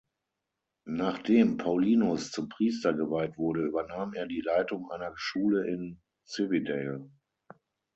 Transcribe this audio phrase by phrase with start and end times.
[0.89, 7.07] Nachdem Paulinus zum Priester geweiht wurde, übernahm er die Leitung einer Schule in Cividale.